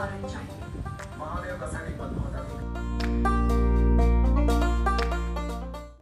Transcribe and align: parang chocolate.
parang 0.00 0.22
chocolate. 0.22 0.69